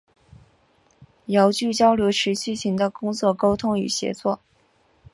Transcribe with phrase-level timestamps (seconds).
[1.27, 4.39] 遥距交流持续性的工作沟通与协作